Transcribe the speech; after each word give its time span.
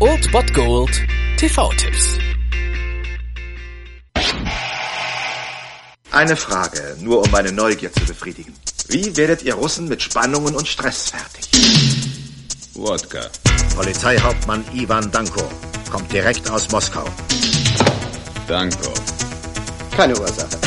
Old 0.00 0.32
Bot 0.32 0.54
Gold 0.54 0.90
TV-Tipps. 1.36 2.18
Eine 6.10 6.34
Frage, 6.34 6.96
nur 7.00 7.22
um 7.22 7.30
meine 7.30 7.52
Neugier 7.52 7.92
zu 7.92 8.06
befriedigen. 8.06 8.54
Wie 8.88 9.14
werdet 9.18 9.42
ihr 9.42 9.54
Russen 9.54 9.86
mit 9.86 10.00
Spannungen 10.00 10.54
und 10.54 10.66
Stress 10.66 11.10
fertig? 11.10 11.50
Wodka. 12.72 13.28
Polizeihauptmann 13.76 14.64
Ivan 14.72 15.10
Danko. 15.10 15.46
Kommt 15.90 16.10
direkt 16.10 16.48
aus 16.50 16.70
Moskau. 16.70 17.04
Danko. 18.48 18.94
Keine 19.94 20.18
Ursache. 20.18 20.58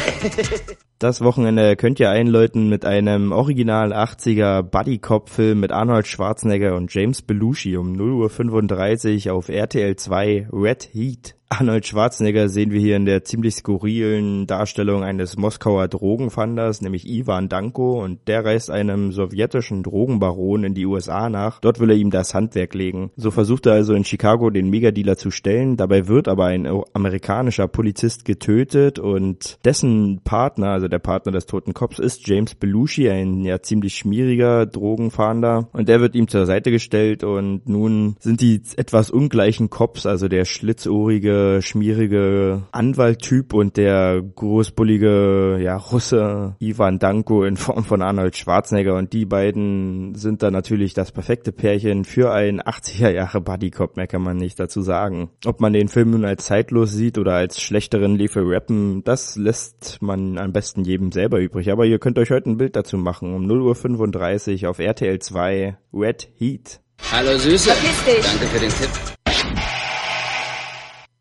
Das 0.99 1.21
Wochenende 1.21 1.75
könnt 1.75 1.99
ihr 1.99 2.09
einläuten 2.09 2.69
mit 2.69 2.83
einem 2.83 3.31
Original 3.31 3.93
80er 3.93 4.63
Buddy-Cop-Film 4.63 5.59
mit 5.59 5.71
Arnold 5.71 6.07
Schwarzenegger 6.07 6.75
und 6.75 6.91
James 6.91 7.21
Belushi 7.21 7.77
um 7.77 7.93
0.35 7.93 9.27
Uhr 9.27 9.35
auf 9.35 9.49
RTL 9.49 9.95
2 9.95 10.47
Red 10.51 10.89
Heat. 10.93 11.36
Arnold 11.49 11.87
Schwarzenegger 11.87 12.49
sehen 12.49 12.71
wir 12.71 12.81
hier 12.81 12.97
in 12.97 13.05
der 13.05 13.23
ziemlich 13.23 13.55
skurrilen 13.55 14.47
Darstellung 14.47 15.03
eines 15.03 15.37
Moskauer 15.37 15.87
Drogenfanders, 15.87 16.81
nämlich 16.81 17.07
Ivan 17.07 17.47
Danko, 17.47 18.03
und 18.03 18.27
der 18.27 18.43
reist 18.43 18.69
einem 18.69 19.13
sowjetischen 19.13 19.81
Drogenbaron 19.81 20.65
in 20.65 20.73
die 20.73 20.85
USA 20.85 21.29
nach. 21.29 21.61
Dort 21.61 21.79
will 21.79 21.89
er 21.89 21.95
ihm 21.95 22.11
das 22.11 22.33
Handwerk 22.33 22.73
legen. 22.73 23.11
So 23.15 23.31
versucht 23.31 23.65
er 23.65 23.73
also 23.73 23.93
in 23.93 24.03
Chicago 24.03 24.49
den 24.49 24.69
Megadealer 24.69 25.15
zu 25.15 25.31
stellen. 25.31 25.77
Dabei 25.77 26.09
wird 26.09 26.27
aber 26.27 26.47
ein 26.47 26.67
amerikanischer 26.93 27.69
Polizist 27.69 28.25
getötet 28.25 28.99
und 28.99 29.57
dessen 29.63 30.19
Partner, 30.25 30.71
also 30.71 30.89
der 30.89 30.99
Partner 30.99 31.31
des 31.31 31.45
toten 31.45 31.73
Cops, 31.73 31.97
ist 31.97 32.27
James 32.27 32.55
Belushi, 32.55 33.09
ein 33.09 33.45
ja 33.45 33.61
ziemlich 33.61 33.95
schmieriger 33.95 34.65
Drogenfahnder. 34.65 35.69
Und 35.71 35.87
der 35.87 36.01
wird 36.01 36.13
ihm 36.15 36.27
zur 36.27 36.45
Seite 36.45 36.71
gestellt 36.71 37.23
und 37.23 37.69
nun 37.69 38.17
sind 38.19 38.41
die 38.41 38.61
etwas 38.75 39.09
ungleichen 39.09 39.69
Cops, 39.69 40.05
also 40.05 40.27
der 40.27 40.43
schlitzohrige 40.43 41.36
schmierige 41.61 42.63
Anwalttyp 42.71 43.53
und 43.53 43.77
der 43.77 44.21
großbullige 44.21 45.59
ja, 45.61 45.77
Russe 45.77 46.55
Ivan 46.59 46.99
Danko 46.99 47.43
in 47.43 47.57
Form 47.57 47.83
von 47.83 48.01
Arnold 48.01 48.35
Schwarzenegger 48.35 48.95
und 48.95 49.13
die 49.13 49.25
beiden 49.25 50.15
sind 50.15 50.43
da 50.43 50.51
natürlich 50.51 50.93
das 50.93 51.11
perfekte 51.11 51.51
Pärchen 51.51 52.05
für 52.05 52.31
ein 52.31 52.61
80er 52.61 53.09
Jahre 53.09 53.41
Bodycop, 53.41 53.97
mehr 53.97 54.07
kann 54.07 54.21
man 54.21 54.37
nicht 54.37 54.59
dazu 54.59 54.81
sagen. 54.81 55.29
Ob 55.45 55.61
man 55.61 55.73
den 55.73 55.87
Film 55.87 56.11
nun 56.11 56.25
als 56.25 56.45
zeitlos 56.45 56.91
sieht 56.91 57.17
oder 57.17 57.33
als 57.33 57.61
schlechteren 57.61 58.15
Liefe 58.15 58.41
rappen, 58.43 59.03
das 59.03 59.35
lässt 59.35 60.01
man 60.01 60.37
am 60.37 60.53
besten 60.53 60.83
jedem 60.83 61.11
selber 61.11 61.39
übrig. 61.39 61.71
Aber 61.71 61.85
ihr 61.85 61.99
könnt 61.99 62.19
euch 62.19 62.31
heute 62.31 62.49
ein 62.49 62.57
Bild 62.57 62.75
dazu 62.75 62.97
machen 62.97 63.33
um 63.33 63.45
0.35 63.45 64.63
Uhr 64.63 64.69
auf 64.69 64.79
RTL 64.79 65.19
2 65.19 65.77
Red 65.93 66.29
Heat. 66.37 66.81
Hallo 67.11 67.37
Süße. 67.37 67.69
Danke 67.69 68.47
für 68.47 68.59
den 68.59 68.69
Tipp. 68.69 69.16